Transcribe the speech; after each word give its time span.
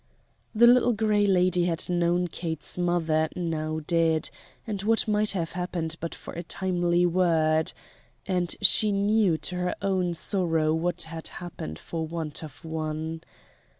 The 0.55 0.65
Little 0.65 0.93
Gray 0.93 1.27
Lady 1.27 1.65
had 1.65 1.87
known 1.87 2.27
Kate's 2.27 2.75
mother, 2.75 3.29
now 3.35 3.81
dead, 3.85 4.31
and 4.65 4.81
what 4.81 5.07
might 5.07 5.33
have 5.33 5.51
happened 5.51 5.95
but 5.99 6.15
for 6.15 6.33
a 6.33 6.41
timely 6.41 7.05
word 7.05 7.71
and 8.25 8.55
she 8.63 8.91
knew 8.91 9.37
to 9.37 9.57
her 9.57 9.75
own 9.79 10.15
sorrow 10.15 10.73
what 10.73 11.03
had 11.03 11.27
happened 11.27 11.77
for 11.77 12.07
want 12.07 12.41
of 12.43 12.65
one. 12.65 13.21